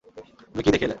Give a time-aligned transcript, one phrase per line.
[0.47, 0.89] তুমি কী দেখে এলে?